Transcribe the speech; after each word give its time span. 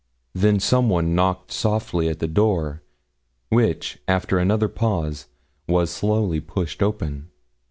Then 0.33 0.59
some 0.59 0.89
one 0.89 1.13
knocked 1.13 1.51
softly 1.51 2.09
at 2.09 2.17
the 2.17 2.27
door, 2.27 2.81
which 3.49 3.99
after 4.07 4.39
another 4.39 4.67
pause 4.67 5.27
was 5.67 5.91
slowly 5.91 6.39
pushed 6.39 6.81
open. 6.81 7.29